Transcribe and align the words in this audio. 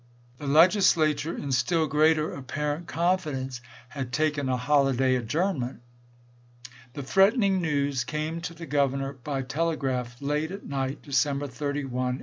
The 0.39 0.47
Legislature, 0.47 1.37
in 1.37 1.51
still 1.51 1.85
greater 1.85 2.33
apparent 2.33 2.87
confidence, 2.87 3.61
had 3.89 4.11
taken 4.11 4.49
a 4.49 4.57
holi 4.57 4.97
day 4.97 5.15
adjournment. 5.15 5.81
The 6.93 7.03
threatening 7.03 7.61
news 7.61 8.03
came 8.03 8.41
to 8.41 8.55
the 8.55 8.65
Governor 8.65 9.13
by 9.13 9.43
telegraph 9.43 10.19
late 10.19 10.49
at 10.49 10.65
night 10.65 11.03
December 11.03 11.45
31, 11.45 11.81
1860. 11.91 12.19